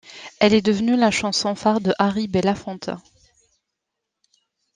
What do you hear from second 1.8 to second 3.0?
Harry Belafonte.